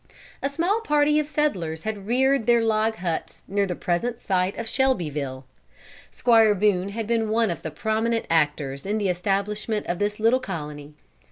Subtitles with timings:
[0.41, 4.67] A small party of settlers had reared their log huts near the present site of
[4.67, 5.45] Shelbyville.
[6.09, 10.39] Squire Boone had been one of the prominent actors in the establishment of this little
[10.39, 10.95] colony.